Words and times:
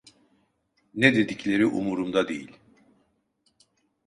Ne 0.93 1.15
dedikleri 1.15 1.65
umurumda 1.65 2.27
değil. 2.29 2.51